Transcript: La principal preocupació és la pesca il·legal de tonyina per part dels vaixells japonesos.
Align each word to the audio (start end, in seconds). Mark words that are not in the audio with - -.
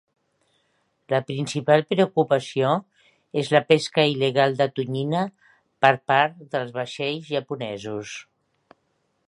La 1.13 1.17
principal 1.25 1.83
preocupació 1.93 2.71
és 3.41 3.51
la 3.55 3.61
pesca 3.73 4.05
il·legal 4.13 4.57
de 4.63 4.67
tonyina 4.81 5.21
per 5.87 5.95
part 6.13 6.41
dels 6.57 6.73
vaixells 6.81 7.29
japonesos. 7.37 8.15